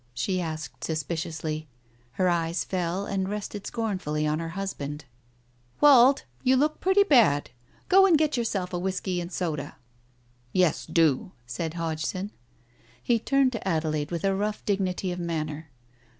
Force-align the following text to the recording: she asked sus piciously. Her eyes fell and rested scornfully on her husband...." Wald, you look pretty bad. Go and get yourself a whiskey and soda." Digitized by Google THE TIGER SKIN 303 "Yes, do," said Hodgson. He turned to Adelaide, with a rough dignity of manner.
she 0.15 0.41
asked 0.41 0.83
sus 0.83 1.03
piciously. 1.03 1.67
Her 2.13 2.27
eyes 2.27 2.63
fell 2.63 3.05
and 3.05 3.29
rested 3.29 3.67
scornfully 3.67 4.25
on 4.25 4.39
her 4.39 4.49
husband...." 4.57 5.05
Wald, 5.79 6.23
you 6.41 6.55
look 6.57 6.79
pretty 6.81 7.03
bad. 7.03 7.51
Go 7.87 8.07
and 8.07 8.17
get 8.17 8.35
yourself 8.35 8.73
a 8.73 8.79
whiskey 8.79 9.21
and 9.21 9.31
soda." 9.31 9.61
Digitized 9.61 9.67
by 9.67 9.69
Google 9.69 9.75
THE 9.83 10.59
TIGER 10.59 10.73
SKIN 10.73 10.73
303 10.73 10.73
"Yes, 10.73 10.85
do," 10.87 11.31
said 11.65 11.73
Hodgson. 11.75 12.31
He 13.03 13.19
turned 13.19 13.51
to 13.51 13.67
Adelaide, 13.67 14.09
with 14.09 14.23
a 14.25 14.35
rough 14.35 14.65
dignity 14.65 15.11
of 15.11 15.19
manner. 15.19 15.69